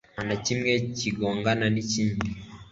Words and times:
nta 0.13 0.21
na 0.27 0.35
kimwe 0.45 0.71
kigongana 0.97 1.65
n'ikindi 1.73 2.29